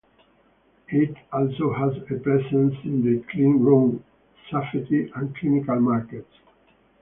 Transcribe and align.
It 0.89 1.15
also 1.31 1.73
has 1.75 1.95
a 1.95 2.15
presence 2.21 2.73
in 2.83 3.03
the 3.03 3.23
cleanroom, 3.27 4.01
safety, 4.51 5.11
and 5.13 5.35
clinical 5.37 5.79
markets. 5.79 6.33